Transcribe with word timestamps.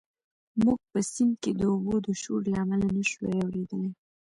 موږ 0.63 0.79
په 0.91 0.99
سیند 1.11 1.33
کې 1.41 1.51
د 1.59 1.61
اوبو 1.71 1.95
د 2.05 2.07
شور 2.21 2.39
له 2.51 2.57
امله 2.63 2.87
نه 2.95 3.03
شوای 3.11 3.37
اورېدلی. 3.41 3.91